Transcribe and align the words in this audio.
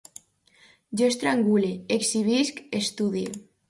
Jo 1.03 1.11
estrangule, 1.13 1.71
exhibisc, 2.01 2.67
estudie 2.85 3.33